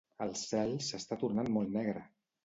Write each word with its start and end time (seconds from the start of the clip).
El 0.25 0.31
cel 0.43 0.71
s'està 0.85 1.17
tornant 1.23 1.51
molt 1.57 1.75
negre! 1.75 2.01